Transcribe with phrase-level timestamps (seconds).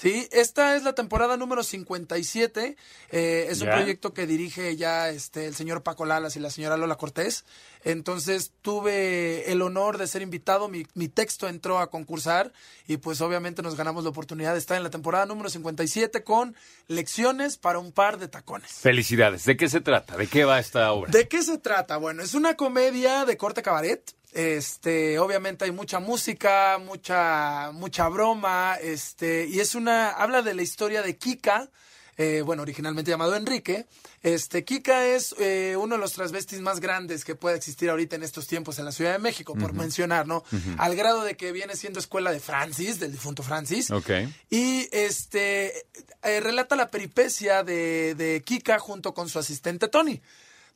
[0.00, 2.74] Sí, esta es la temporada número 57.
[3.10, 6.78] eh, es un proyecto que dirige ya este, el señor Paco Lalas y la señora
[6.78, 7.44] Lola Cortés.
[7.84, 10.68] Entonces tuve el honor de ser invitado.
[10.68, 12.50] Mi, mi texto entró a concursar
[12.88, 16.56] y pues obviamente nos ganamos la oportunidad de estar en la temporada número 57 con
[16.88, 18.72] lecciones para un par de tacones.
[18.72, 19.44] Felicidades.
[19.44, 20.16] ¿De qué se trata?
[20.16, 21.10] ¿De qué va esta obra?
[21.10, 21.98] ¿De qué se trata?
[21.98, 24.14] Bueno, es una comedia de corte cabaret.
[24.32, 30.62] Este, obviamente hay mucha música, mucha, mucha broma, este, y es una, habla de la
[30.62, 31.68] historia de Kika,
[32.16, 33.86] eh, bueno, originalmente llamado Enrique.
[34.22, 38.22] Este, Kika es eh, uno de los transvestis más grandes que puede existir ahorita en
[38.22, 40.44] estos tiempos en la Ciudad de México, por mencionar, ¿no?
[40.76, 43.90] Al grado de que viene siendo escuela de Francis, del difunto Francis.
[43.90, 44.10] Ok.
[44.50, 45.86] Y este
[46.22, 50.20] eh, relata la peripecia de, de Kika junto con su asistente Tony.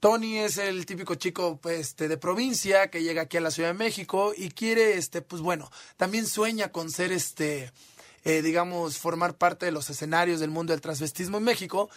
[0.00, 3.68] Tony es el típico chico pues, este, de provincia que llega aquí a la Ciudad
[3.68, 7.70] de México y quiere, este, pues bueno, también sueña con ser, este,
[8.24, 11.90] eh, digamos, formar parte de los escenarios del mundo del transvestismo en México.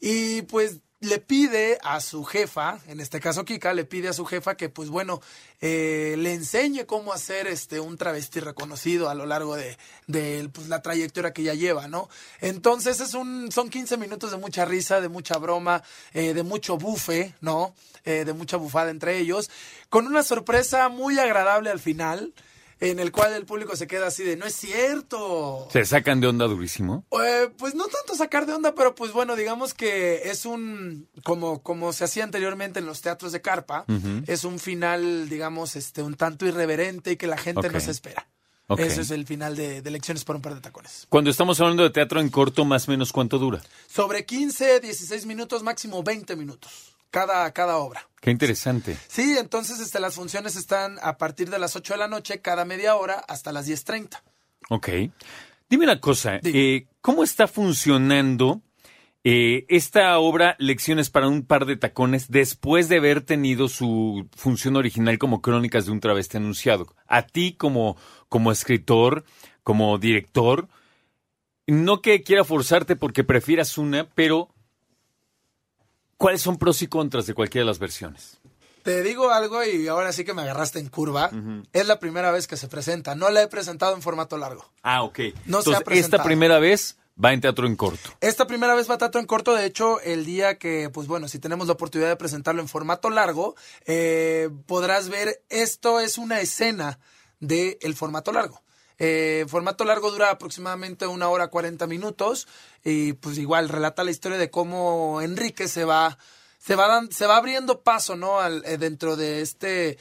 [0.00, 4.26] Y pues le pide a su jefa, en este caso Kika, le pide a su
[4.26, 5.22] jefa que, pues bueno,
[5.62, 9.78] eh, le enseñe cómo hacer este un travesti reconocido a lo largo de,
[10.52, 12.10] pues, la trayectoria que ya lleva, ¿no?
[12.42, 16.76] Entonces es un, son 15 minutos de mucha risa, de mucha broma, eh, de mucho
[16.76, 17.74] bufe, ¿no?
[18.04, 19.50] Eh, de mucha bufada entre ellos,
[19.88, 22.34] con una sorpresa muy agradable al final,
[22.80, 25.68] en el cual el público se queda así de, no es cierto.
[25.70, 27.04] ¿Se sacan de onda durísimo?
[27.24, 31.62] Eh, pues no tanto sacar de onda, pero pues bueno, digamos que es un, como,
[31.62, 33.84] como se hacía anteriormente en los teatros de carpa,
[34.26, 37.72] es un final, digamos, este, un tanto irreverente y que la gente Ok.
[37.74, 38.26] no se espera.
[38.66, 38.78] Ok.
[38.80, 41.06] Ese es el final de, de Lecciones por un par de tacones.
[41.08, 43.60] Cuando estamos hablando de teatro en corto, más o menos cuánto dura.
[43.88, 48.08] Sobre 15, 16 minutos, máximo 20 minutos, cada, cada obra.
[48.20, 48.96] Qué interesante.
[49.08, 52.64] Sí, entonces este, las funciones están a partir de las 8 de la noche, cada
[52.64, 54.20] media hora, hasta las 10.30.
[54.68, 54.88] Ok.
[55.68, 56.58] Dime una cosa, Dime.
[56.58, 58.60] eh, ¿cómo está funcionando
[59.22, 64.76] eh, esta obra Lecciones para un par de tacones después de haber tenido su función
[64.76, 66.94] original como Crónicas de un travesti anunciado?
[67.06, 67.96] A ti como,
[68.28, 69.24] como escritor,
[69.62, 70.68] como director,
[71.66, 74.48] no que quiera forzarte porque prefieras una, pero
[76.20, 78.36] ¿cuáles son pros y contras de cualquiera de las versiones?
[78.82, 81.30] Te digo algo y ahora sí que me agarraste en curva.
[81.72, 83.14] Es la primera vez que se presenta.
[83.14, 84.70] No la he presentado en formato largo.
[84.82, 85.18] Ah, ok.
[85.18, 86.24] No se ha Entonces, esta presentado.
[86.24, 88.10] primera vez va en teatro en corto.
[88.20, 91.38] Esta primera vez va teatro en corto, de hecho, el día que, pues bueno, si
[91.38, 93.54] tenemos la oportunidad de presentarlo en formato largo,
[93.86, 96.98] eh, podrás ver, esto es una escena
[97.40, 98.62] del formato largo.
[99.02, 102.46] Eh, formato largo dura aproximadamente una hora 40 minutos
[102.84, 106.18] y pues igual relata la historia de cómo Enrique se va,
[106.58, 108.40] se va, dan- se va abriendo paso, ¿no?
[108.40, 109.96] Al, eh, dentro de este,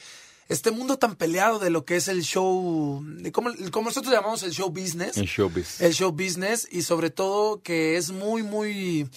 [0.50, 3.02] este mundo tan peleado de lo que es el show,
[3.32, 5.80] como, como nosotros llamamos el show business En showbiz.
[5.80, 9.10] el show business y sobre todo que es muy, muy...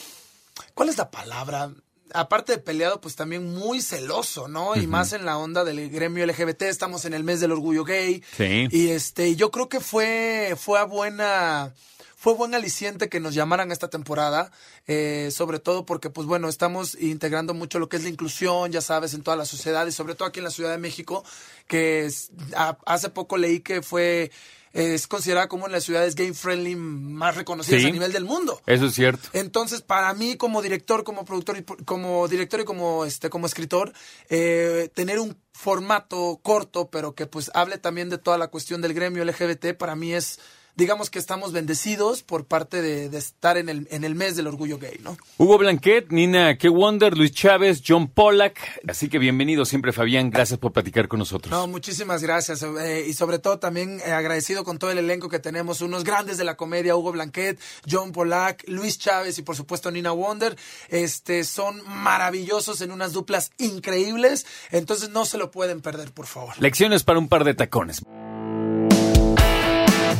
[0.74, 1.72] ¿Cuál es la palabra?
[2.14, 4.76] Aparte de peleado, pues también muy celoso, ¿no?
[4.76, 8.22] Y más en la onda del gremio LGBT, estamos en el mes del orgullo gay.
[8.36, 8.68] Sí.
[8.70, 11.74] Y este, yo creo que fue, fue a buena,
[12.16, 14.50] fue buen aliciente que nos llamaran esta temporada,
[14.86, 18.80] eh, sobre todo porque, pues bueno, estamos integrando mucho lo que es la inclusión, ya
[18.80, 21.24] sabes, en toda la sociedad y sobre todo aquí en la Ciudad de México,
[21.66, 24.30] que es- a- hace poco leí que fue,
[24.72, 27.88] es considerada como una de las ciudades gay friendly más reconocidas Sí.
[27.88, 28.60] a nivel del mundo.
[28.66, 29.28] Eso es cierto.
[29.32, 33.92] Entonces, para mí como director, como productor, y como director y como este, como escritor,
[34.30, 38.94] eh, tener un formato corto, pero que pues hable también de toda la cuestión del
[38.94, 40.38] gremio LGBT, para mí es,
[40.76, 44.46] digamos que estamos bendecidos por parte de, de estar en el, en el mes del
[44.46, 45.16] orgullo gay, ¿no?
[45.38, 46.70] Hugo Blanquet, Nina K.
[46.70, 48.58] Wonder, Luis Chávez, John Pollack.
[48.88, 50.30] Así que bienvenido siempre, Fabián.
[50.30, 51.50] Gracias por platicar con nosotros.
[51.50, 52.62] No, muchísimas gracias.
[52.62, 56.38] eh, y sobre todo también eh, agradecido con todo el elenco que tenemos, unos grandes
[56.38, 57.60] de la comedia, Hugo Blanquet,
[57.90, 60.56] John Polak, Luis Chávez y por supuesto Nina Wonder.
[60.88, 64.46] Este, son maravillosos en unas duplas increíbles.
[64.70, 66.54] Entonces no se lo pueden perder, por favor.
[66.58, 68.02] Lecciones para un par de tacones.